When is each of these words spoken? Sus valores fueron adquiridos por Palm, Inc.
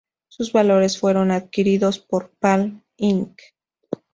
Sus 0.29 0.51
valores 0.51 0.97
fueron 0.97 1.29
adquiridos 1.29 1.99
por 1.99 2.31
Palm, 2.39 2.81
Inc. 2.97 3.39